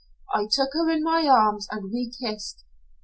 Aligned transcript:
I 0.33 0.47
took 0.51 0.73
her 0.73 0.89
in 0.89 1.03
my 1.03 1.27
arms, 1.27 1.67
and 1.69 1.91
we 1.93 2.09
kissed. 2.19 2.63